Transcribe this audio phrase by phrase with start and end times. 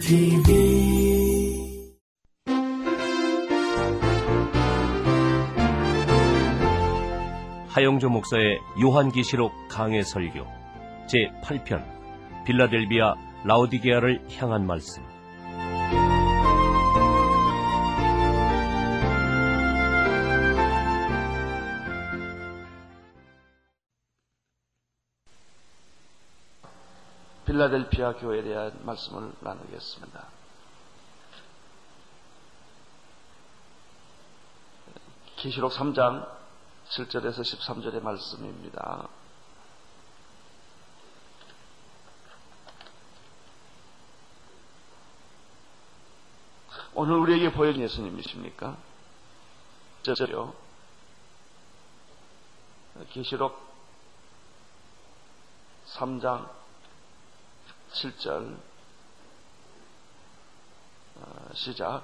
[0.00, 1.76] TV
[7.68, 10.46] 하영조 목사의 요한계시록 강해 설교
[11.06, 11.84] 제 8편
[12.46, 15.05] 빌라델비아 라오디게아를 향한 말씀
[27.56, 30.28] 빌라델피아 교회에 대한 말씀을 나누겠습니다.
[35.36, 36.28] 계시록 3장
[36.88, 39.08] 7절에서 13절의 말씀입니다.
[46.94, 48.76] 오늘 우리에게 보여준 예수님이십니까?
[50.02, 50.54] 저요.
[53.10, 53.58] 계시록
[55.86, 56.65] 3장
[57.96, 58.56] 7절
[61.16, 62.02] 어, 시작.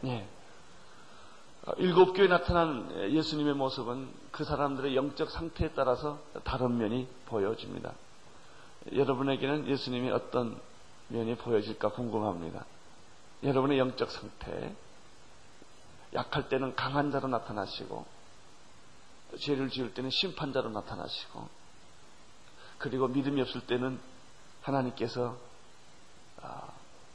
[0.00, 0.26] 네.
[1.64, 7.92] 어, 일곱 교에 나타난 예수님의 모습은 그 사람들의 영적 상태에 따라서 다른 면이 보여집니다.
[8.92, 10.60] 여러분에게는 예수님이 어떤
[11.08, 12.64] 면이 보여질까 궁금합니다.
[13.42, 14.74] 여러분의 영적 상태,
[16.14, 18.06] 약할 때는 강한 자로 나타나시고,
[19.40, 21.48] 죄를 지을 때는 심판자로 나타나시고,
[22.78, 24.00] 그리고 믿음이 없을 때는
[24.62, 25.36] 하나님께서
[26.42, 26.72] 아,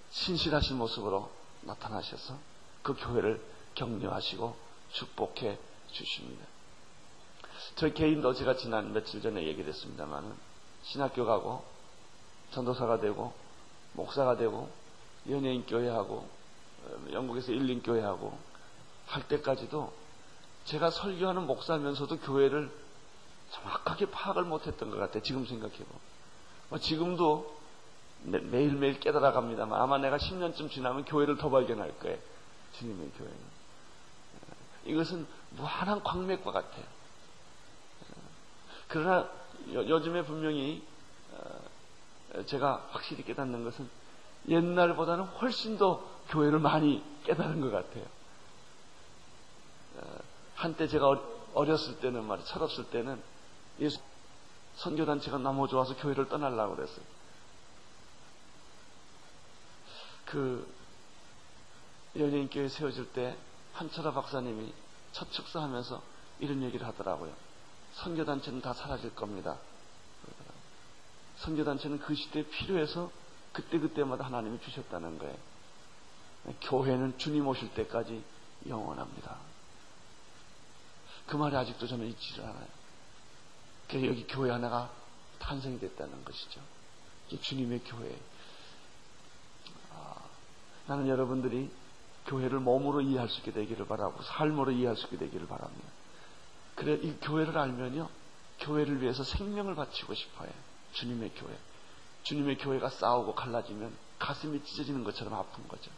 [0.09, 2.37] 신실하신 모습으로 나타나셔서
[2.81, 3.41] 그 교회를
[3.75, 4.55] 격려하시고
[4.91, 5.57] 축복해
[5.91, 6.45] 주십니다.
[7.75, 10.35] 저 개인도 제가 지난 며칠 전에 얘기를 했습니다만
[10.83, 11.63] 신학교 가고
[12.51, 13.33] 전도사가 되고
[13.93, 14.69] 목사가 되고
[15.29, 16.27] 연예인 교회하고
[16.85, 18.37] 어, 영국에서 일린 교회하고
[19.07, 19.91] 할 때까지도
[20.65, 22.71] 제가 설교하는 목사면서도 교회를
[23.51, 25.21] 정확하게 파악을 못했던 것 같아요.
[25.23, 25.85] 지금 생각해보.
[26.69, 27.59] 뭐 지금도
[28.23, 32.17] 매일매일 깨달아 갑니다만 아마 내가 10년쯤 지나면 교회를 더 발견할 거예요.
[32.77, 33.61] 주님의 교회는.
[34.85, 36.85] 이것은 무한한 광맥과 같아요.
[38.87, 39.29] 그러나
[39.73, 40.83] 요 즘에 분명히
[41.33, 43.89] 어, 제가 확실히 깨닫는 것은
[44.47, 48.05] 옛날보다는 훨씬 더 교회를 많이 깨달은 것 같아요.
[49.97, 50.17] 어,
[50.55, 51.19] 한때 제가
[51.53, 53.21] 어렸을 때는 말이 철없을 때는
[54.75, 57.05] 선교단체가 너무 좋아서 교회를 떠나려고 그랬어요.
[60.25, 60.65] 그
[62.17, 63.37] 연예인교회 세워질 때
[63.73, 64.73] 한철아 박사님이
[65.11, 66.01] 첫 축사하면서
[66.39, 67.33] 이런 얘기를 하더라고요.
[67.93, 69.57] 선교단체는 다 사라질 겁니다.
[71.37, 73.11] 선교단체는 그 시대에 필요해서
[73.53, 75.35] 그때그때마다 하나님이 주셨다는 거예요.
[76.61, 78.23] 교회는 주님 오실 때까지
[78.67, 79.37] 영원합니다.
[81.27, 82.67] 그 말이 아직도 저는 잊지를 않아요.
[83.87, 84.91] 그래서 여기 교회 하나가
[85.39, 86.61] 탄생이 됐다는 것이죠.
[87.41, 88.19] 주님의 교회.
[89.93, 90.15] 아,
[90.87, 91.71] 나는 여러분들이
[92.27, 95.87] 교회를 몸으로 이해할 수 있게 되기를 바라고 삶으로 이해할 수 있게 되기를 바랍니다.
[96.75, 98.09] 그래 이 교회를 알면요.
[98.59, 100.49] 교회를 위해서 생명을 바치고 싶어요.
[100.93, 101.57] 주님의 교회.
[102.23, 105.89] 주님의 교회가 싸우고 갈라지면 가슴이 찢어지는 것처럼 아픈 거죠.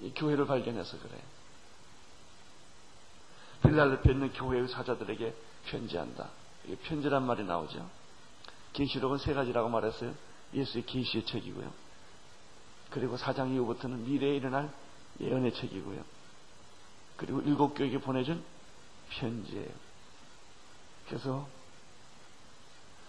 [0.00, 1.20] 이 교회를 발견해서 그래요.
[3.62, 5.34] 빌랄레페 있는 교회의 사자들에게
[5.66, 6.30] 편지한다.
[6.64, 7.88] 이게 편지란 말이 나오죠.
[8.72, 10.14] 계시록은 세 가지라고 말했어요.
[10.54, 11.70] 예수의 계시의 책이고요.
[12.90, 14.72] 그리고 사장 이후부터는 미래에 일어날
[15.20, 16.02] 예언의 책이고요.
[17.16, 18.42] 그리고 일곱 교에게 보내준
[19.10, 19.68] 편지예요.
[21.08, 21.46] 그래서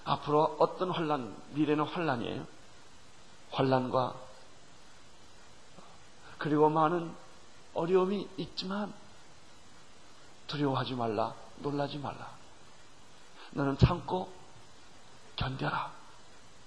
[0.04, 2.46] 앞으로 어떤 환란, 미래는 환란이에요.
[3.52, 4.16] 환란과
[6.38, 7.14] 그리고 많은
[7.74, 8.94] 어려움이 있지만
[10.48, 12.30] 두려워하지 말라, 놀라지 말라.
[13.52, 14.32] 너는 참고
[15.36, 15.92] 견뎌라.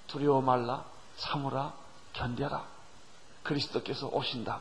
[0.06, 0.84] 두려워 말라,
[1.16, 1.72] 참으라,
[2.12, 2.64] 견뎌라.
[3.42, 4.60] 그리스도께서 오신다.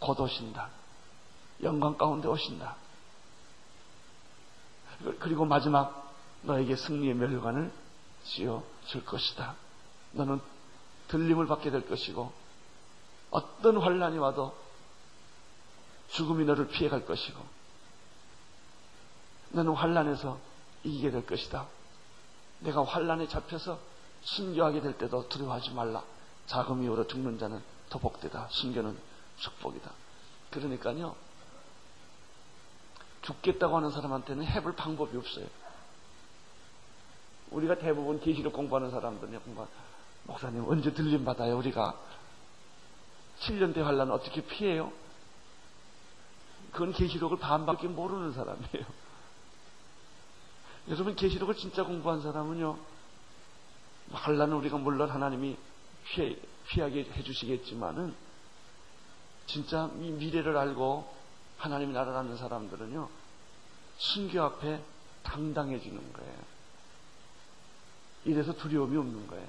[0.00, 0.68] 곧 오신다.
[1.62, 2.74] 영광 가운데 오신다.
[5.20, 6.05] 그리고 마지막
[6.46, 7.72] 너에게 승리의 멸관을
[8.24, 9.54] 씌워 줄 것이다.
[10.12, 10.40] 너는
[11.08, 12.32] 들림을 받게 될 것이고
[13.30, 14.56] 어떤 환란이 와도
[16.08, 17.38] 죽음이 너를 피해갈 것이고
[19.50, 20.38] 너는 환란에서
[20.84, 21.66] 이기게 될 것이다.
[22.60, 23.78] 내가 환란에 잡혀서
[24.22, 26.02] 순교하게 될 때도 두려워하지 말라.
[26.46, 28.48] 자금 이후로 죽는 자는 더 복되다.
[28.50, 28.96] 순교는
[29.38, 29.90] 축복이다.
[30.50, 31.16] 그러니까요.
[33.22, 35.46] 죽겠다고 하는 사람한테는 해볼 방법이 없어요.
[37.56, 39.66] 우리가 대부분 계시록 공부하는 사람들은요, 공부
[40.24, 41.98] 목사님 언제 들림 받아요, 우리가?
[43.40, 44.92] 7년 대 환란 어떻게 피해요?
[46.72, 49.06] 그건 계시록을 반밖에 모르는 사람이에요.
[50.88, 52.76] 여러분 계시록을 진짜 공부한 사람은요.
[54.12, 55.56] 환란은 우리가 물론 하나님이
[56.04, 56.36] 피해,
[56.68, 58.14] 피하게 해주시겠지만은
[59.46, 61.10] 진짜 미래를 알고
[61.56, 63.08] 하나님 나라를 아는 사람들은요.
[63.96, 64.82] 순교 앞에
[65.22, 66.55] 당당해지는 거예요.
[68.26, 69.46] 이래서 두려움이 없는 거예요.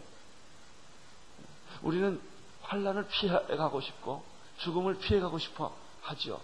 [1.82, 2.22] 우리는
[2.62, 4.24] 환란을 피해가고 싶고
[4.60, 6.40] 죽음을 피해가고 싶어 하죠.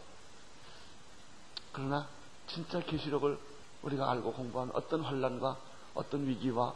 [1.71, 2.07] 그러나
[2.47, 3.39] 진짜 계시록을
[3.83, 5.57] 우리가 알고 공부한 어떤 환란과
[5.93, 6.73] 어떤 위기와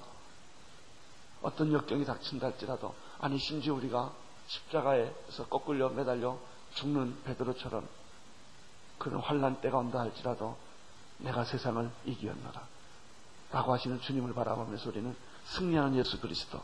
[1.41, 4.13] 어떤 역경이 닥친다 할지라도 아니 심지어 우리가
[4.47, 6.37] 십자가에서 거꾸려 매달려
[6.75, 7.87] 죽는 베드로처럼
[8.97, 10.57] 그런 환란 때가 온다 할지라도
[11.19, 12.67] 내가 세상을 이기었노라
[13.51, 15.15] 라고 하시는 주님을 바라보면서 우리는
[15.47, 16.61] 승리하는 예수 그리스도.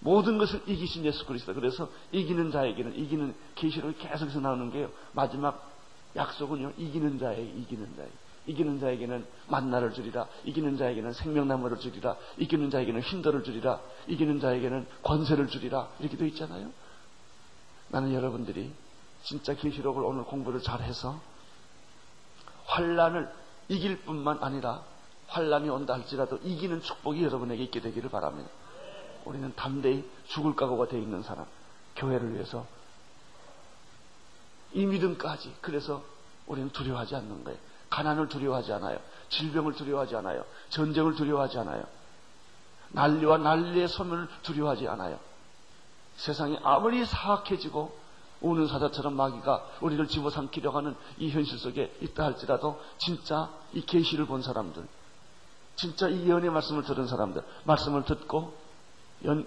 [0.00, 1.54] 모든 것을 이기신 예수 그리스도.
[1.54, 4.90] 그래서 이기는 자에게는 이기는 계시를 계속해서 나오는 게요.
[5.12, 5.70] 마지막
[6.14, 6.74] 약속은요.
[6.76, 8.12] 이기는 자에게 이기는 자에게.
[8.46, 10.26] 이기는 자에게는 만나를 주리라.
[10.44, 12.16] 이기는 자에게는 생명나무를 주리라.
[12.38, 13.80] 이기는 자에게는 힘들을 주리라.
[14.06, 15.88] 이기는 자에게는 권세를 주리라.
[16.00, 16.70] 이렇게 되어 있잖아요.
[17.88, 18.72] 나는 여러분들이
[19.22, 21.20] 진짜 계시록을 오늘 공부를 잘해서
[22.66, 23.30] 환란을
[23.68, 24.82] 이길 뿐만 아니라
[25.28, 28.50] 환란이 온다 할지라도 이기는 축복이 여러분에게 있게 되기를 바랍니다.
[29.24, 31.46] 우리는 담대히 죽을 각오가 되어 있는 사람,
[31.96, 32.66] 교회를 위해서
[34.72, 36.02] 이 믿음까지 그래서
[36.46, 37.58] 우리는 두려워하지 않는 거예요.
[37.90, 38.98] 가난을 두려워하지 않아요.
[39.30, 40.44] 질병을 두려워하지 않아요.
[40.70, 41.84] 전쟁을 두려워하지 않아요.
[42.90, 45.18] 난리와 난리의 소문을 두려워하지 않아요.
[46.16, 47.96] 세상이 아무리 사악해지고
[48.40, 54.42] 우는 사자처럼 마귀가 우리를 집어삼키려 하는 이 현실 속에 있다 할지라도 진짜 이 계시를 본
[54.42, 54.86] 사람들,
[55.78, 58.52] 진짜 이 예언의 말씀을 들은 사람들, 말씀을 듣고
[59.24, 59.46] 연,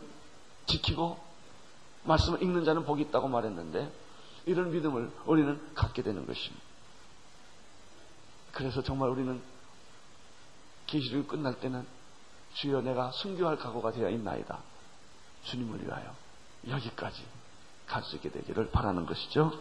[0.65, 1.19] 지키고
[2.05, 3.91] 말씀을 읽는 자는 복이 있다고 말했는데
[4.45, 6.63] 이런 믿음을 우리는 갖게 되는 것입니다.
[8.53, 9.41] 그래서 정말 우리는
[10.87, 11.85] 계시록이 끝날 때는
[12.53, 14.57] 주여 내가 순교할 각오가 되어 있나이다.
[15.43, 16.13] 주님을 위하여
[16.67, 17.23] 여기까지
[17.87, 19.51] 갈 수 있게 되기를 바라는 것이죠.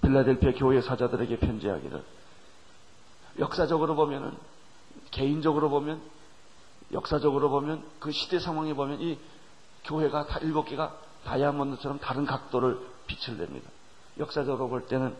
[0.00, 2.04] 빌라델피아 교회 사자들에게 편지하기를
[3.38, 4.36] 역사적으로 보면은
[5.10, 6.00] 개인적으로 보면
[6.92, 9.18] 역사적으로 보면 그 시대 상황에 보면 이
[9.84, 13.70] 교회가 다 일곱 개가 다이아몬드처럼 다른 각도를 빛을 냅니다.
[14.18, 15.16] 역사적으로 볼 때는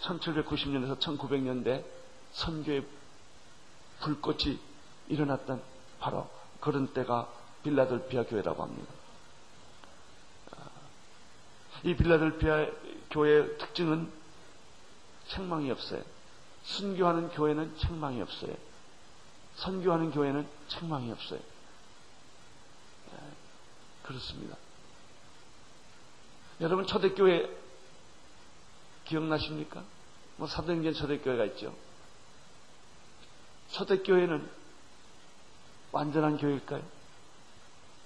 [0.00, 1.84] 1790년에서 1900년대
[2.32, 2.84] 선교의
[4.00, 4.58] 불꽃이
[5.08, 5.62] 일어났던
[6.00, 6.28] 바로
[6.60, 7.28] 그런 때가
[7.62, 8.92] 빌라델피아 교회라고 합니다.
[11.84, 12.66] 이 빌라델피아
[13.10, 14.10] 교회의 특징은
[15.28, 16.02] 책망이 없어요.
[16.64, 18.54] 순교하는 교회는 책망이 없어요.
[19.56, 21.38] 선교하는 교회는 책망이 없어요.
[23.12, 23.18] 네,
[24.02, 24.56] 그렇습니다.
[26.60, 27.48] 여러분 초대교회
[29.04, 29.82] 기억나십니까?
[30.36, 31.74] 뭐 사도행전 초대교회가 있죠.
[33.72, 34.50] 초대교회는
[35.92, 36.82] 완전한 교회일까요?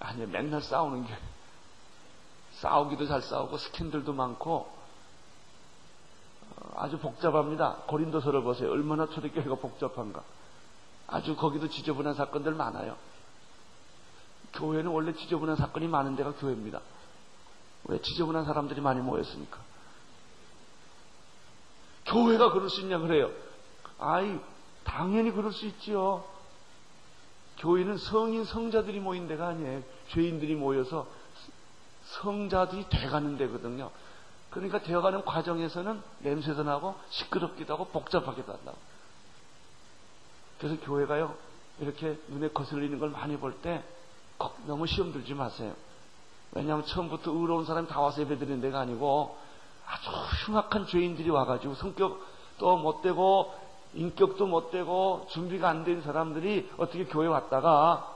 [0.01, 1.19] 아니요, 맨날 싸우는 교회.
[2.55, 4.78] 싸우기도 잘 싸우고 스캔들도 많고 어,
[6.79, 7.83] 아주 복잡합니다.
[7.87, 8.71] 고린도서를 보세요.
[8.71, 10.23] 얼마나 초대교회가 복잡한가.
[11.09, 12.97] 아주 거기도 지저분한 사건들 많아요.
[14.55, 16.81] 교회는 원래 지저분한 사건이 많은 데가 교회입니다.
[17.85, 19.59] 왜 지저분한 사람들이 많이 모였으니까.
[22.07, 23.31] 교회가 그럴 수 있냐 그래요.
[23.99, 24.39] 아이
[24.85, 26.25] 당연히 그럴 수 있지요.
[27.59, 29.83] 교회는 성인 성자들이 모인 데가 아니에요.
[30.11, 31.07] 죄인들이 모여서
[32.05, 33.91] 성자들이 돼가는 데거든요.
[34.51, 38.79] 그러니까 되어가는 과정에서는 냄새도 나고 시끄럽기도 하고 복잡하기도 한다고.
[40.59, 41.35] 그래서 교회가요,
[41.81, 43.83] 이렇게 눈에 거슬리는 걸 많이 볼 때
[44.67, 45.75] 너무 시험 들지 마세요.
[46.53, 49.37] 왜냐하면 처음부터 의로운 사람이 다 와서 예배 드리는 데가 아니고
[49.87, 50.11] 아주
[50.47, 53.55] 흉악한 죄인들이 와가지고 성격도 못되고
[53.95, 58.15] 인격도 못되고 준비가 안 된 사람들이 어떻게 교회 왔다가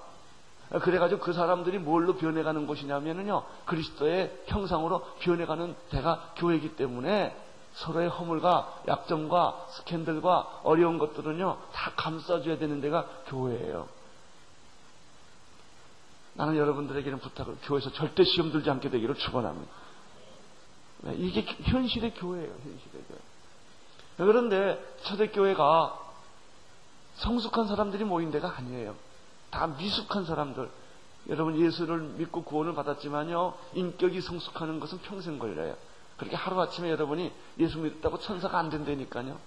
[0.71, 7.37] 그래가지고 그 사람들이 뭘로 변해가는 곳이냐면요 그리스도의 형상으로 변해가는 데가 교회이기 때문에
[7.75, 13.89] 서로의 허물과 약점과 스캔들과 어려운 것들은요 다 감싸줘야 되는 데가 교회예요.
[16.35, 19.71] 나는 여러분들에게는 부탁을 교회에서 절대 시험 들지 않게 되기를 축원합니다.
[21.03, 23.19] 네, 이게 현실의 교회예요, 현실의 교회.
[24.17, 25.99] 그런데 초대교회가
[27.17, 28.95] 성숙한 사람들이 모인 데가 아니에요.
[29.53, 30.69] 다 미숙한 사람들.
[31.29, 35.77] 여러분 예수를 믿고 구원을 받았지만요, 인격이 성숙하는 것은 평생 걸려요.
[36.17, 37.31] 그렇게 하루아침에 여러분이
[37.61, 39.39] 예수 믿었다고 천사가 안 된다니까요.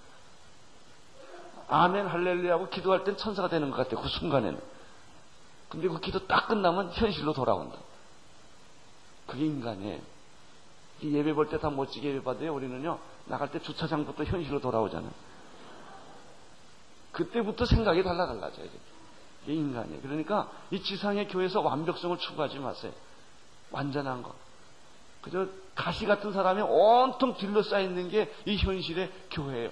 [1.68, 4.00] 아멘 할렐루야하고 기도할 땐 천사가 되는 것 같아요.
[4.00, 4.58] 그 순간에는.
[5.68, 7.76] 근데 그 기도 딱 끝나면 현실로 돌아온다.
[9.26, 10.00] 그게 인간이에요.
[11.02, 12.54] 예배 볼 때 다 멋지게 예배 받아요.
[12.54, 15.10] 우리는요, 나갈 때 주차장부터 현실로 돌아오잖아요.
[17.12, 18.80] 그때부터 생각이 달라 달라져야 돼요.
[19.46, 20.00] 이게 인간이에요.
[20.02, 22.92] 그러니까 이 지상의 교회에서 완벽성을 추구하지 마세요.
[23.70, 24.34] 완전한 거.
[25.22, 29.70] 그저 가시 같은 사람이 온통 둘러싸여 있는 게 이 현실의 교회예요.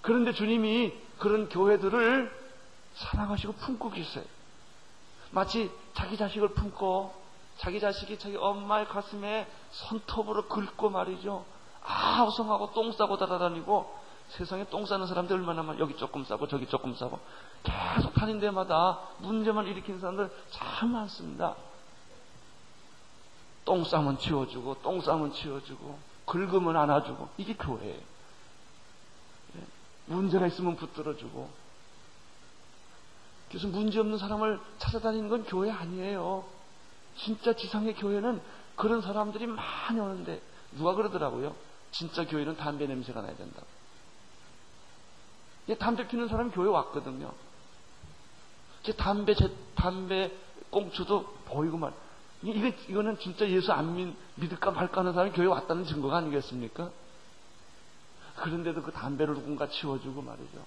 [0.00, 2.32] 그런데 주님이 그런 교회들을
[2.94, 4.24] 사랑하시고 품고 계세요.
[5.30, 7.12] 마치 자기 자식을 품고
[7.58, 11.44] 자기 자식이 자기 엄마의 가슴에 손톱으로 긁고 말이죠.
[11.82, 13.98] 아 우성하고 똥 싸고 달아다니고
[14.28, 17.18] 세상에 똥 싸는 사람들 얼마나 많아 여기 조금 싸고 저기 조금 싸고
[17.62, 21.56] 계속 다닌 데마다 문제만 일으킨 사람들 참 많습니다.
[23.64, 28.00] 똥 싸면 치워주고 똥 싸면 치워주고 긁으면 안아주고 이게 교회예요.
[29.56, 29.60] 예.
[30.06, 31.50] 문제가 있으면 붙들어주고
[33.48, 36.44] 그래서 문제 없는 사람을 찾아다니는 건 교회 아니에요.
[37.16, 38.40] 진짜 지상의 교회는
[38.76, 40.40] 그런 사람들이 많이 오는데
[40.76, 41.54] 누가 그러더라고요.
[41.90, 43.62] 진짜 교회는 담배 냄새가 나야 된다.
[43.62, 43.77] 예,
[45.76, 47.32] 담배 피는 사람이 교회 왔거든요.
[48.82, 50.32] 제 담배, 제 담배
[50.70, 51.92] 꽁초도 보이고 말.
[52.42, 56.90] 이거, 이거는 진짜 예수 안 믿, 믿을까 말까 하는 사람이 교회 왔다는 증거가 아니겠습니까?
[58.36, 60.64] 그런데도 그 담배를 누군가 치워주고 말이죠.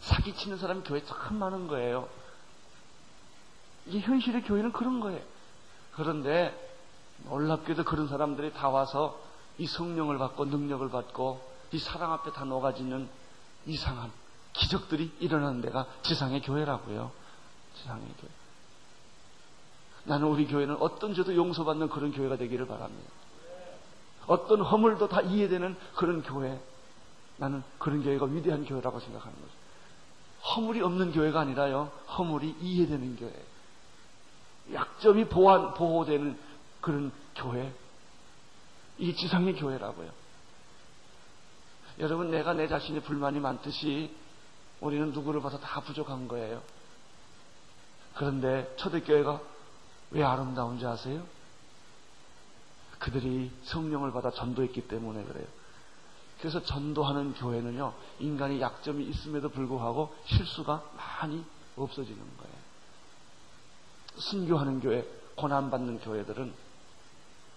[0.00, 2.08] 사기치는 사람이 교회에 참 많은 거예요.
[3.86, 5.20] 이게 현실의 교회는 그런 거예요.
[5.92, 6.54] 그런데
[7.24, 9.18] 놀랍게도 그런 사람들이 다 와서
[9.58, 11.40] 이 성령을 받고 능력을 받고
[11.72, 13.08] 이 사랑 앞에 다 녹아지는
[13.66, 14.10] 이상한
[14.52, 17.10] 기적들이 일어나는 데가 지상의 교회라고요.
[17.76, 18.30] 지상의 교회.
[20.04, 23.10] 나는 우리 교회는 어떤 죄도 용서받는 그런 교회가 되기를 바랍니다.
[24.26, 26.60] 어떤 허물도 다 이해되는 그런 교회.
[27.36, 29.52] 나는 그런 교회가 위대한 교회라고 생각하는 거죠.
[30.54, 31.90] 허물이 없는 교회가 아니라요.
[32.16, 33.32] 허물이 이해되는 교회.
[34.72, 36.38] 약점이 보완, 보호되는
[36.80, 37.72] 그런 교회.
[38.98, 40.10] 이 지상의 교회라고요.
[41.98, 44.14] 여러분, 내가 내 자신의 불만이 많듯이
[44.80, 46.62] 우리는 누구를 봐서 다 부족한 거예요.
[48.14, 49.40] 그런데 초대교회가
[50.10, 51.24] 왜 아름다운지 아세요?
[52.98, 55.46] 그들이 성령을 받아 전도했기 때문에 그래요.
[56.38, 61.44] 그래서 전도하는 교회는요, 인간이 약점이 있음에도 불구하고 실수가 많이
[61.76, 62.54] 없어지는 거예요.
[64.16, 66.52] 순교하는 교회, 고난받는 교회들은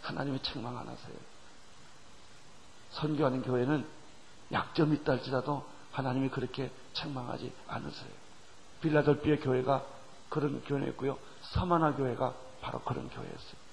[0.01, 1.15] 하나님의 책망 안 하세요.
[2.91, 3.85] 선교하는 교회는
[4.51, 8.09] 약점이 있다 할지라도 하나님이 그렇게 책망하지 않으세요.
[8.81, 9.85] 빌라델피아 교회가
[10.29, 11.17] 그런 교회였고요.
[11.41, 13.67] 서마나 교회가 바로 그런 교회였어요.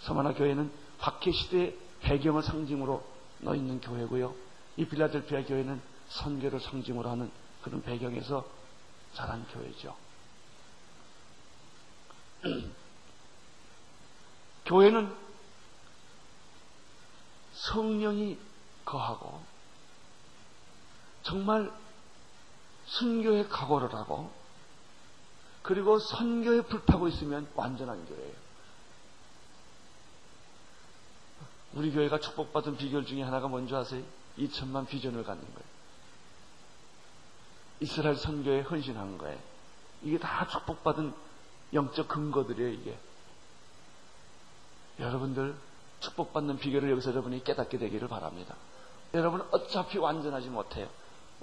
[0.00, 3.04] 서마나 교회는 박해 시대의 배경을 상징으로
[3.40, 4.34] 넣어 있는 교회고요.
[4.76, 7.30] 이 빌라델피아 교회는 선교를 상징으로 하는
[7.62, 8.44] 그런 배경에서
[9.14, 9.96] 자란 교회죠.
[14.66, 15.14] 교회는
[17.52, 18.38] 성령이
[18.84, 19.40] 거하고
[21.24, 21.72] 정말
[22.86, 24.30] 순교에 각오를 하고
[25.62, 28.44] 그리고 선교에 불타고 있으면 완전한 교회예요.
[31.72, 34.04] 우리 교회가 축복받은 비결 중에 하나가 뭔지 아세요?
[34.38, 35.74] 2천만 비전을 갖는 거예요.
[37.80, 39.38] 이스라엘 선교에 헌신한 거예요.
[40.02, 41.14] 이게 다 축복받은
[41.72, 42.98] 영적 근거들이에요, 이게.
[45.00, 45.56] 여러분들
[46.00, 48.54] 축복받는 비결을 여기서 여러분이 깨닫게 되기를 바랍니다.
[49.14, 50.88] 여러분 어차피 완전하지 못해요.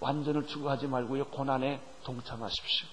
[0.01, 1.25] 완전을 추구하지 말고요.
[1.27, 2.87] 고난에 동참하십시오.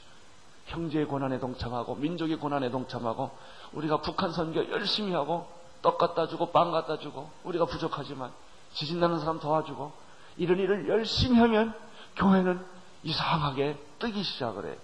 [0.66, 3.30] 형제의 고난에 동참하고 민족의 고난에 동참하고
[3.72, 5.48] 우리가 북한 선교 열심히 하고
[5.80, 8.30] 떡 갖다 주고 빵 갖다 주고 우리가 부족하지만
[8.74, 9.92] 지진 나는 사람 도와주고
[10.36, 11.74] 이런 일을 열심히 하면
[12.16, 12.64] 교회는
[13.02, 14.76] 이상하게 뜨기 시작을 해요.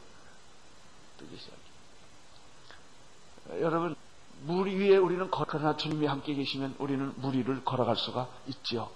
[1.18, 1.58] 뜨기 시작해.
[3.60, 3.94] 여러분
[4.44, 8.88] 물 위에 우리는 걸어나 주님이 함께 계시면 우리는 물 위를 걸어갈 수가 있지요.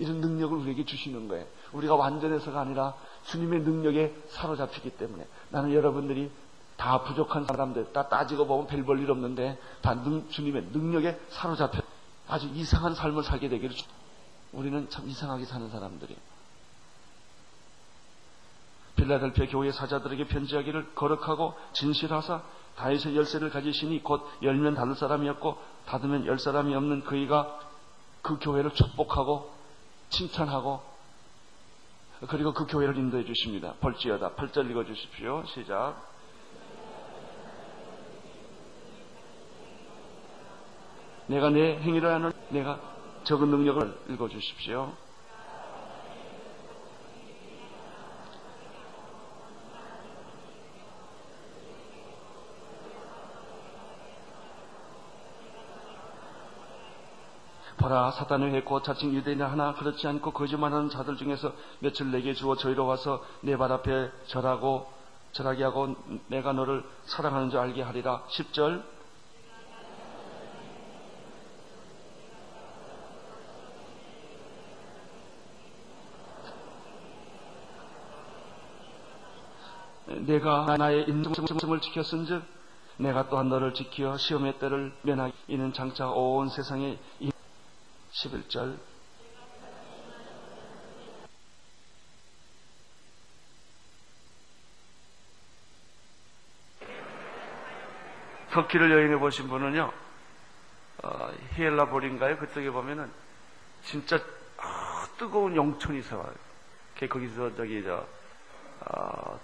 [0.00, 1.46] 이런 능력을 우리에게 주시는 거예요.
[1.72, 6.30] 우리가 완전해서가 아니라 주님의 능력에 사로잡히기 때문에 나는 여러분들이
[6.76, 11.82] 다 부족한 사람들 다 따지고 보면 별 볼 일 없는데 다 능, 주님의 능력에 사로잡혀
[12.28, 13.76] 아주 이상한 삶을 살게 되기를
[14.52, 16.18] 우리는 참 이상하게 사는 사람들이에요.
[18.96, 22.42] 빌라델피아 교회 사자들에게 편지하기를 거룩하고 진실하사
[22.76, 27.60] 다윗의 열쇠를 가지시니 곧 열면 닫을 사람이었고 닫으면 열 사람이 없는 그이가
[28.22, 29.50] 그 교회를 축복하고
[30.10, 30.82] 칭찬하고
[32.28, 33.74] 그리고 그 교회를 인도해 주십니다.
[33.80, 34.34] 벌지어다.
[34.34, 35.42] 8절 읽어 주십시오.
[35.46, 36.10] 시작.
[41.28, 42.80] 내가 내 행위를 하는 내가
[43.24, 44.92] 적은 능력을 읽어 주십시오.
[57.80, 58.10] 보라.
[58.12, 63.24] 사단의 회고 자칭 유대인 하나 그렇지 않고 거짓말하는 자들 중에서 며칠 내게 주어 저희로 와서
[63.40, 64.86] 내 발 앞에 절하고
[65.32, 65.96] 절하게 하고
[66.28, 68.22] 내가 너를 사랑하는 줄 알게 하리라.
[68.28, 68.82] 10절.
[80.26, 82.42] 내가 나의 인정성을 지켰은즉
[82.98, 86.98] 내가 또한 너를 지켜 시험의 때를 면하기 이는 장차 온 세상에
[88.20, 88.76] 11절
[98.50, 99.92] 터키를 여행해 보신 분은요
[101.02, 102.36] 어, 히엘라볼인가요?
[102.36, 103.10] 그쪽에 보면은
[103.84, 104.20] 진짜
[104.58, 106.30] 아, 뜨거운 영천이 있어요.
[107.08, 108.06] 거기서 저기 저
[108.80, 109.40] 어,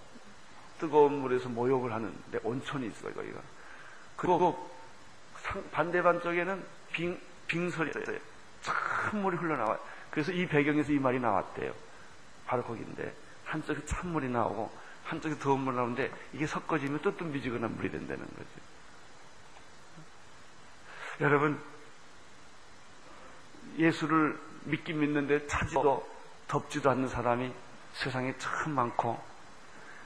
[0.78, 3.40] 뜨거운 물에서 모욕을 하는데 온천이 있어요, 거기가.
[4.16, 4.70] 그리고
[5.72, 8.18] 반대 반 쪽에는 빙, 빙설이 있어요.
[8.66, 9.78] 찬물이 흘러나와요.
[10.10, 11.72] 그래서 이 배경에서 이 말이 나왔대요.
[12.46, 13.12] 바로 거기인데,
[13.44, 14.70] 한쪽에 찬물이 나오고,
[15.04, 18.48] 한쪽에 더운 물이 나오는데, 이게 섞어지면 뜨뜻미지근한 물이 된다는 거죠.
[21.20, 21.60] 여러분,
[23.78, 26.06] 예수를 믿긴 믿는데 차지도
[26.48, 27.52] 덥지도 않는 사람이
[27.94, 29.18] 세상에 참 많고,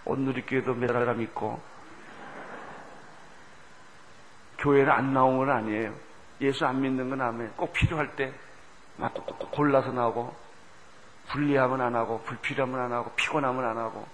[0.04, 1.60] 온누리교회도 몇 사람 있고
[4.58, 5.94] 교회를 안 나온 건 아니에요.
[6.40, 7.50] 예수 안 믿는 건 아니에요.
[7.52, 8.32] 꼭 필요할 때
[9.00, 9.14] 막
[9.50, 10.36] 골라서 나오고
[11.28, 14.06] 불리하면 안 하고 불필요하면 안 하고 피곤하면 안 하고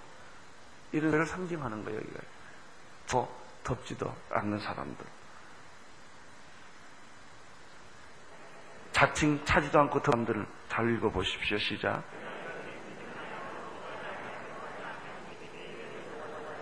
[0.93, 1.99] 이런 데를 상징하는 거예요.
[1.99, 2.21] 여기가.
[3.09, 3.28] 더
[3.64, 5.05] 덥지도 않는 사람들.
[8.93, 11.59] 자칭 차지도 않고 사람들을 잘 읽어보십시오.
[11.59, 12.02] 시작.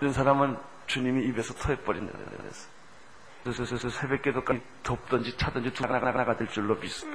[0.01, 2.17] 이런 사람은 주님이 입에서 토해버린다.
[3.43, 7.07] 그래서 새벽에도까지 덥든지 차든지 두 하나가 될 줄로 믿어.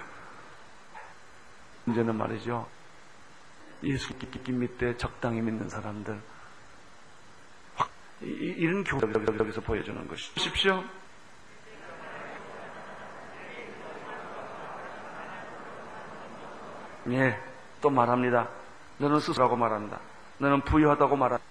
[1.91, 2.67] 문제는 말이죠.
[3.83, 6.19] 예수 깊이 믿되 적당히 믿는 사람들.
[8.21, 8.85] 이런
[9.39, 10.33] 여기서 보여주는 것이.
[10.35, 10.85] 보십시오.
[17.09, 17.39] 예,
[17.81, 18.49] 또 말합니다.
[18.99, 19.99] 너는 스스로라고 말한다.
[20.39, 21.43] 너는 부유하다고 말한다.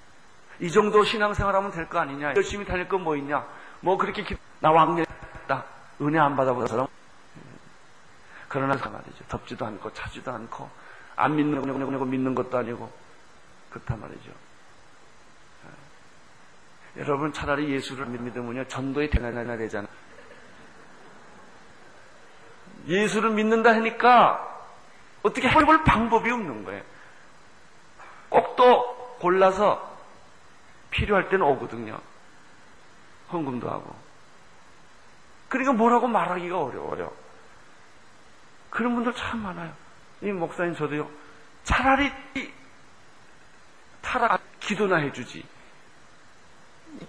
[0.60, 2.36] 이 정도 신앙생활하면 될 거 아니냐?
[2.36, 3.46] 열심히 다닐 건 뭐 있냐?
[3.82, 4.36] 뭐 그렇게 기...
[4.60, 5.66] 나 왕래다
[6.02, 6.88] 은혜 안 받아본 사람.
[8.50, 9.24] 그러나 그 말이죠.
[9.30, 10.70] 덥지도 않고 차지도 않고
[11.16, 12.92] 안 믿는 거 믿는 것도 아니고
[13.70, 14.32] 그렇단 말이죠.
[16.98, 19.88] 여러분 차라리 예수를 믿으면요 전도에 대단해야 되잖아.
[22.88, 24.46] 예수를 믿는다 하니까
[25.22, 26.84] 어떻게 해볼 방법이 없는 거예요.
[28.30, 29.98] 꼭 또 골라서
[30.92, 31.98] 필요할 때는 오거든요.
[33.32, 33.96] 헌금도 하고.
[35.48, 37.14] 그러니까 뭐라고 말하기가 어려워요.
[38.70, 39.74] 그런 분들 참 많아요.
[40.22, 41.10] 이 목사님 저도요.
[41.64, 42.12] 차라리
[44.02, 45.46] 타락 기도나 해주지.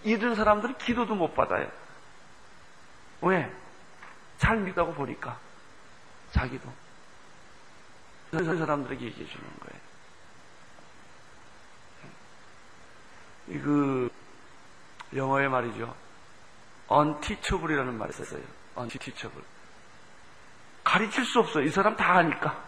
[0.05, 1.71] 이런 사람들은 기도도 못 받아요.
[3.23, 3.51] 왜?
[4.39, 5.39] 잘 믿다고 보니까
[6.33, 6.73] 자기도
[8.31, 9.81] 그런 사람들에게 얘기해 주는 거예요.
[13.63, 14.11] 그
[15.15, 15.95] 영어의 말이죠.
[16.91, 18.43] unteachable이라는 말이 있었어요.
[18.79, 19.45] unteachable.
[20.91, 21.65] 가르칠 수 없어요.
[21.65, 22.59] 이 사람 다 하니까.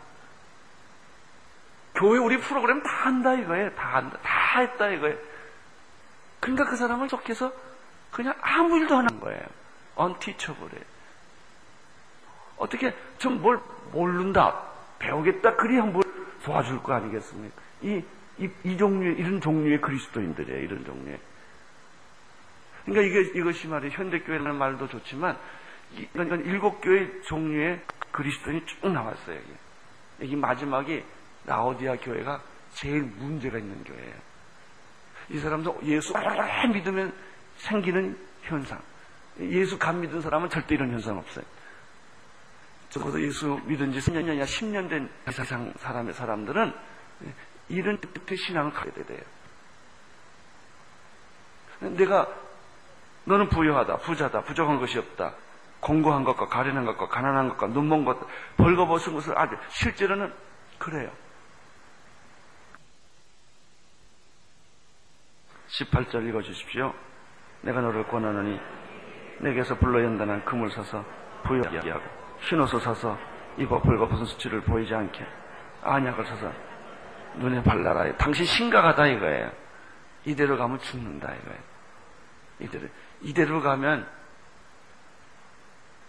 [1.97, 3.75] 교회 우리 프로그램 다 한다 이거예요.
[3.75, 4.17] 다 한다.
[4.23, 5.19] 다 했다 이거예요.
[6.39, 7.53] 그러니까 그 사람을 속해서
[8.13, 9.43] 그냥 아무 일도 안 하는 거예요.
[9.99, 10.83] unteachable에.
[12.59, 14.63] 어떻게 좀 뭘 모른다,
[15.01, 16.05] 배우겠다, 그래야 뭘
[16.45, 17.61] 도와줄 거 아니겠습니까?
[17.83, 18.05] 이
[18.39, 21.19] 이, 이 종류의, 이런 종류의 그리스도인들이에요, 이런 종류의.
[22.85, 23.93] 그러니까 이게, 이것이 말이에요.
[23.93, 25.37] 현대교회라는 말도 좋지만,
[25.97, 29.53] 이건 일곱 교회 종류의 그리스도인이 쭉 나왔어요, 여기.
[30.20, 31.05] 여기 마지막에
[31.44, 32.40] 나오디아 교회가
[32.75, 34.14] 제일 문제가 있는 교회예요.
[35.31, 37.14] 이 사람도 예수 오래 믿으면
[37.57, 38.81] 생기는 현상.
[39.40, 41.44] 예수 감 믿은 사람은 절대 이런 현상 없어요.
[42.90, 46.75] 적어도 예수 믿은 지 3년이나 10년 된 세상 사람의 사람들은
[47.68, 49.20] 이런 뜻의 신앙을 가져야 돼요.
[51.81, 52.29] 내가
[53.25, 55.35] 너는 부유하다, 부자다, 부족한 것이 없다.
[55.83, 58.16] 공고한 것과 가련한 것과 가난한 것과 눈먼 것,
[58.57, 60.33] 벌거벗은 것을 아주 실제로는
[60.79, 61.11] 그래요.
[65.68, 66.95] 18절 읽어주십시오.
[67.62, 68.61] 내가 너를 권하노니
[69.40, 71.05] 내게서 불러 연단한 금을 사서
[71.42, 72.05] 부여하게 하고
[72.42, 73.18] 흰옷을 사서
[73.59, 75.27] 입어 벌거벗은 수치를 보이지 않게
[75.83, 76.53] 안약을 사서
[77.37, 78.16] 눈에 발라라.
[78.18, 79.51] 당신 심각하다 이거예요.
[80.25, 81.61] 이대로 가면 죽는다 이거예요.
[82.61, 82.88] 이대로
[83.23, 84.22] 이대로 가면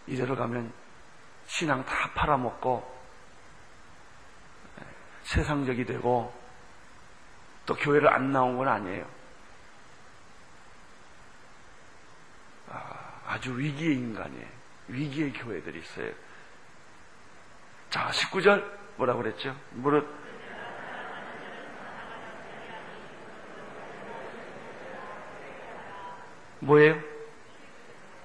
[0.07, 0.71] 이대로 가면
[1.45, 2.91] 신앙 다 팔아먹고
[5.23, 6.33] 세상적이 되고
[7.65, 9.07] 또 교회를 안 나온 건 아니에요.
[12.69, 14.47] 아, 주 위기의 인간이에요.
[14.89, 16.11] 위기의 교회들이 있어요.
[17.89, 18.63] 자, 19절
[18.97, 19.55] 뭐라고 그랬죠?
[19.71, 20.07] 무릇
[26.59, 26.99] 뭐예요?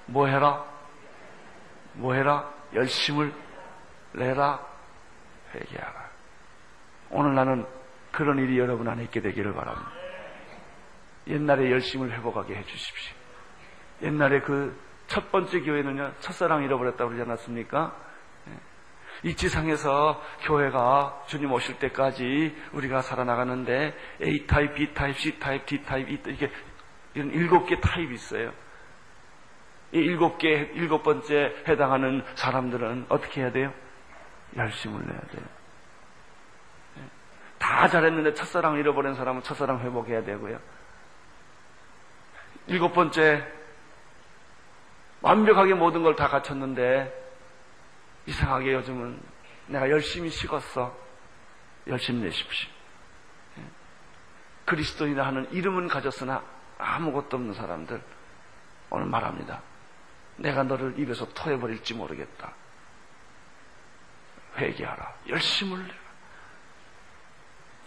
[0.06, 0.64] 뭐 해라?
[1.98, 2.52] 뭐 해라?
[2.74, 3.32] 열심을
[4.12, 4.66] 내라
[5.54, 6.08] 회개하라.
[7.11, 7.66] 오늘 나는
[8.12, 9.90] 그런 일이 여러분 안에 있게 되기를 바랍니다.
[11.26, 13.16] 옛날에 열심을 회복하게 해 주십시오.
[14.02, 17.96] 옛날에 그 첫 번째 교회는요, 첫사랑 잃어버렸다고 그러지 않았습니까?
[19.24, 26.52] 이 지상에서 교회가 주님 오실 때까지 우리가 살아나가는데 A타입, B타입, C타입, D타입, 이게
[27.14, 28.52] 이런 일곱 개 타입이 있어요.
[29.92, 33.72] 이 일곱 개, 일곱 번째 해당하는 사람들은 어떻게 해야 돼요?
[34.57, 35.42] 열심을 내야 돼요.
[37.59, 40.59] 다 잘했는데 첫사랑 잃어버린 사람은 첫사랑 회복해야 되고요.
[42.66, 43.46] 일곱 번째,
[45.22, 47.12] 완벽하게 모든 걸 다 갖췄는데
[48.27, 49.20] 이상하게 요즘은
[49.68, 50.94] 내가 열심히 식었어.
[51.87, 52.70] 열심히 내십시오.
[53.59, 53.62] 예.
[54.66, 56.42] 그리스도인이라 하는 이름은 가졌으나
[56.79, 58.01] 아무것도 없는 사람들
[58.90, 59.62] 오늘 말합니다.
[60.38, 62.53] 내가 너를 입에서 토해버릴지 모르겠다.
[64.57, 65.14] 회개하라.
[65.29, 65.94] 열심을 내라.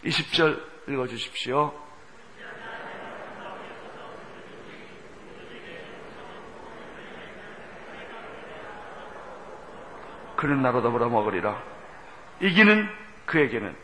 [0.05, 1.73] 20절 읽어주십시오.
[10.35, 11.61] 그는 나로 더불어 먹으리라.
[12.39, 12.89] 이기는
[13.27, 13.75] 그에게는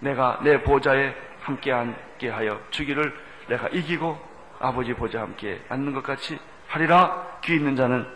[0.00, 4.18] 내가 내 보좌에 함께 앉게 하여 주기를 내가 이기고
[4.60, 7.33] 아버지 보좌 함께 앉는 것 같이 하리라.
[7.44, 8.06] 귀 있는 자는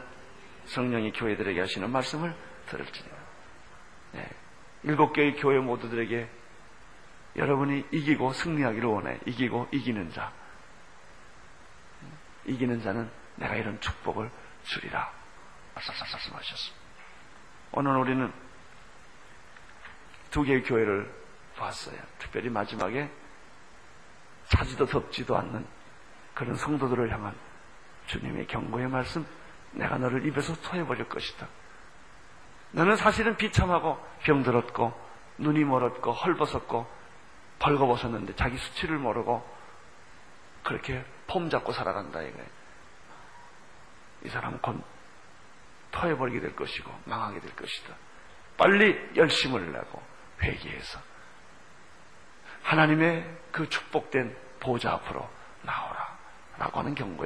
[0.67, 2.35] 성령이 교회들에게 하시는 말씀을
[2.67, 3.17] 들을지니라.
[4.13, 4.29] 네.
[4.85, 6.29] 일곱 개의 교회 모두들에게
[7.37, 9.19] 여러분이 이기고 승리하기를 원해.
[9.27, 10.33] 이기고 이기는 자.
[12.47, 14.31] 이기는 자는 내가 이런 축복을
[14.65, 15.13] 주리라.
[15.75, 16.43] 말씀하셨습니다.
[17.73, 18.33] 오늘 우리는
[20.31, 21.13] 두 개의 교회를
[21.57, 21.99] 봤어요.
[22.19, 23.11] 특별히 마지막에
[24.49, 25.67] 차지도 덥지도 않는
[26.35, 27.35] 그런 성도들을 향한
[28.09, 29.25] 주님의 경고의 말씀,
[29.73, 31.47] 내가 너를 입에서 토해버릴 것이다.
[32.73, 34.93] 너는 사실은 비참하고 병들었고
[35.39, 36.87] 눈이 멀었고 헐벗었고
[37.61, 39.47] 벌거벗었는데 자기 수치를 모르고
[40.65, 42.47] 그렇게 폼 잡고 살아간다 이거예요.
[44.25, 44.83] 이 사람은 곧
[45.93, 47.95] 토해버리게 될 것이고 망하게 될 것이다.
[48.57, 50.03] 빨리 열심을 내고
[50.43, 51.01] 회개해서
[52.65, 55.29] 하나님의 그 축복된 보좌 앞으로
[55.63, 56.19] 나오라
[56.59, 57.25] 라고 하는 경고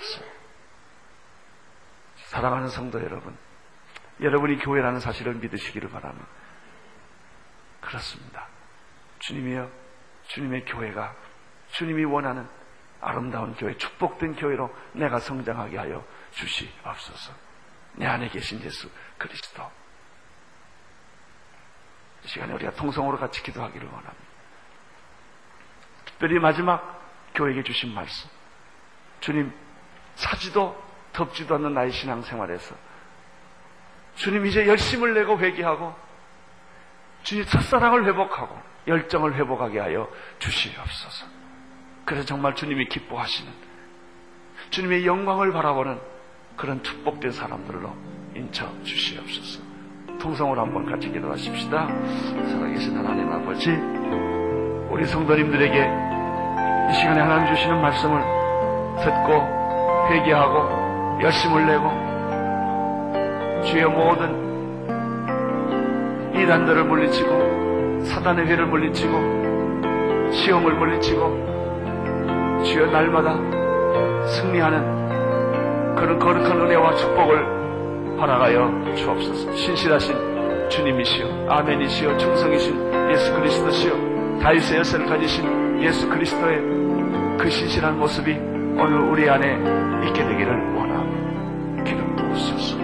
[0.00, 0.22] 의 말씀.
[2.16, 3.36] 사랑하는 성도 여러분,
[4.20, 6.26] 여러분이 교회라는 사실을 믿으시기를 바랍니다.
[7.80, 8.46] 그렇습니다.
[9.18, 9.70] 주님이여,
[10.28, 11.14] 주님의 교회가
[11.72, 12.48] 주님이 원하는
[13.00, 17.32] 아름다운 교회, 축복된 교회로 내가 성장하게 하여 주시옵소서.
[17.94, 19.70] 내 안에 계신 예수 그리스도.
[22.24, 24.30] 이 시간에 우리가 통성으로 같이 기도하기를 원합니다.
[26.04, 27.00] 특별히 마지막
[27.34, 28.28] 교회에게 주신 말씀.
[29.20, 29.52] 주님,
[30.16, 30.80] 차지도
[31.12, 32.74] 덥지도 않는 나의 신앙생활에서
[34.16, 35.94] 주님 이제 열심을 내고 회개하고
[37.22, 41.26] 주님 첫사랑을 회복하고 열정을 회복하게 하여 주시옵소서.
[42.04, 43.52] 그래서 정말 주님이 기뻐하시는
[44.70, 46.00] 주님의 영광을 바라보는
[46.56, 47.94] 그런 축복된 사람들로
[48.34, 49.62] 인쳐 주시옵소서.
[50.18, 51.86] 통성으로 한번 같이 기도하십시다.
[51.86, 53.70] 살아계신 하나님 아버지,
[54.90, 55.78] 우리 성도님들에게
[56.90, 58.20] 이 시간에 하나님 주시는 말씀을
[59.02, 59.59] 듣고
[60.10, 61.90] 회개하고 열심을 내고
[63.64, 64.50] 주의 모든
[66.34, 73.36] 이단들을 물리치고 사단의 회를 물리치고 시험을 물리치고 주여 날마다
[74.26, 79.52] 승리하는 그런 거룩한 은혜와 축복을 허락하여 주옵소서.
[79.54, 86.58] 신실하신 주님이시여, 아멘이시여, 충성이신 예수 그리스도시여, 다윗의 여세를 가지신 예수 그리스도의
[87.38, 91.84] 그 신실한 모습이 오늘 우리 안에 있게 되기를 원합니다.
[91.84, 92.76] 기름 부으소서.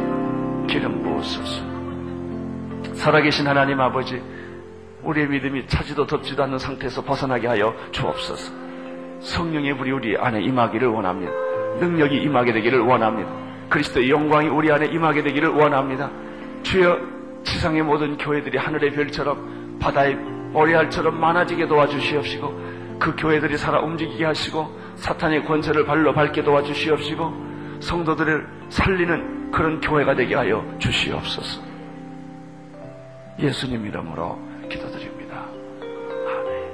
[0.66, 1.62] 기름 부으소서.
[2.94, 4.22] 살아계신 하나님 아버지,
[5.02, 8.52] 우리의 믿음이 차지도 덥지도 않는 상태에서 벗어나게 하여 주옵소서.
[9.20, 11.32] 성령의 불이 우리 안에 임하기를 원합니다.
[11.80, 13.30] 능력이 임하게 되기를 원합니다.
[13.68, 16.10] 그리스도의 영광이 우리 안에 임하게 되기를 원합니다.
[16.62, 16.98] 주여
[17.44, 25.44] 지상의 모든 교회들이 하늘의 별처럼 바다의 모래알처럼 많아지게 도와주시옵시고 그 교회들이 살아 움직이게 하시고 사탄의
[25.44, 31.62] 권세를 발로 밝게 도와주시옵시고 성도들을 살리는 그런 교회가 되게 하여 주시옵소서.
[33.38, 35.46] 예수님 이름으로 기도드립니다.
[36.26, 36.70] 아멘.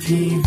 [0.00, 0.43] TV